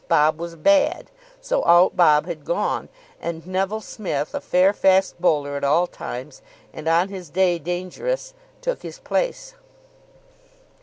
Bob 0.07 0.39
was 0.39 0.55
bad. 0.55 1.11
So 1.41 1.63
out 1.63 1.95
Bob 1.95 2.25
had 2.25 2.43
gone, 2.43 2.89
and 3.21 3.45
Neville 3.45 3.81
Smith, 3.81 4.33
a 4.33 4.41
fair 4.41 4.73
fast 4.73 5.21
bowler 5.21 5.55
at 5.57 5.63
all 5.63 5.85
times 5.85 6.41
and 6.73 6.87
on 6.87 7.09
his 7.09 7.29
day 7.29 7.59
dangerous, 7.59 8.33
took 8.61 8.81
his 8.81 8.97
place. 8.97 9.53